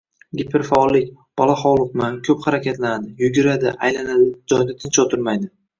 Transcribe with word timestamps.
Giperfaollik: 0.39 1.11
bola 1.41 1.57
hovliqma, 1.61 2.09
ko‘p 2.29 2.49
harakatlanadi– 2.49 3.15
yuguradi, 3.27 3.77
aylanadi, 3.91 4.29
joyida 4.55 4.81
tinch 4.85 5.07
o‘tirmaydi 5.07 5.55